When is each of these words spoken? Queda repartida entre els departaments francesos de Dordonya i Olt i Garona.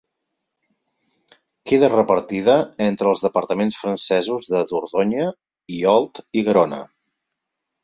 Queda 1.71 1.89
repartida 1.91 2.55
entre 2.87 3.11
els 3.13 3.23
departaments 3.27 3.79
francesos 3.83 4.49
de 4.55 4.65
Dordonya 4.73 5.29
i 5.79 5.85
Olt 5.95 6.25
i 6.43 6.47
Garona. 6.51 6.83